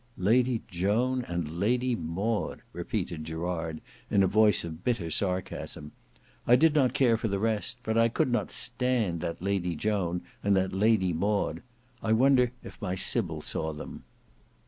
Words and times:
Lady 0.17 0.63
Joan 0.67 1.21
and 1.27 1.59
Lady 1.59 1.95
Maud!" 1.95 2.63
repeated 2.73 3.23
Gerard 3.23 3.81
in 4.09 4.23
a 4.23 4.25
voice 4.27 4.63
of 4.63 4.83
bitter 4.83 5.11
sarcasm. 5.11 5.91
"I 6.47 6.55
did 6.55 6.73
not 6.73 6.95
care 6.95 7.17
for 7.17 7.27
the 7.27 7.37
rest; 7.37 7.77
but 7.83 7.99
I 7.99 8.09
could 8.09 8.31
not 8.31 8.49
stand 8.49 9.21
that 9.21 9.43
Lady 9.43 9.75
Joan 9.75 10.23
and 10.43 10.57
that 10.57 10.73
Lady 10.73 11.13
Maud. 11.13 11.61
I 12.01 12.13
wonder 12.13 12.51
if 12.63 12.81
my 12.81 12.95
Sybil 12.95 13.43
saw 13.43 13.73
them." 13.73 14.01